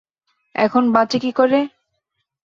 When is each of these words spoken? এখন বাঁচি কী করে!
এখন 0.55 0.83
বাঁচি 0.91 1.17
কী 1.19 1.31
করে! 1.31 1.59